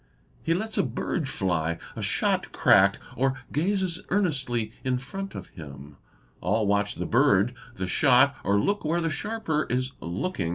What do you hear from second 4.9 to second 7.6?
front of him. All watch the bird,